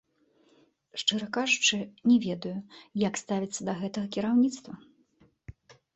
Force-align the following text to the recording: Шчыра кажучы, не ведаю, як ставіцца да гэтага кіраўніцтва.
Шчыра 1.01 1.27
кажучы, 1.37 1.77
не 2.11 2.17
ведаю, 2.25 2.55
як 3.07 3.21
ставіцца 3.25 3.61
да 3.69 3.73
гэтага 3.85 4.07
кіраўніцтва. 4.17 4.73